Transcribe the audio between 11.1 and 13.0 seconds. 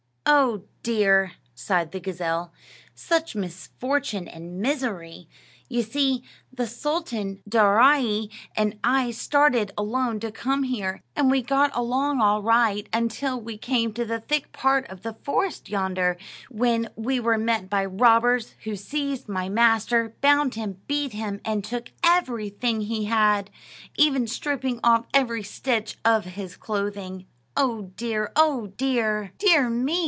and we got along all right